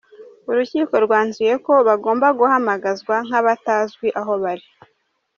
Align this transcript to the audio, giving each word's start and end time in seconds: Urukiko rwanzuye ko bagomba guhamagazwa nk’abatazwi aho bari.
Urukiko 0.49 0.93
rwanzuye 1.05 1.53
ko 1.65 1.73
bagomba 1.87 2.27
guhamagazwa 2.39 3.15
nk’abatazwi 3.27 4.07
aho 4.19 4.33
bari. 4.43 4.65